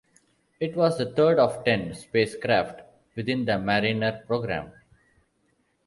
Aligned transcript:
It 0.59 0.75
was 0.75 0.97
the 0.97 1.11
third 1.11 1.37
of 1.37 1.63
ten 1.63 1.93
spacecraft 1.93 2.81
within 3.15 3.45
the 3.45 3.59
Mariner 3.59 4.23
program. 4.25 4.71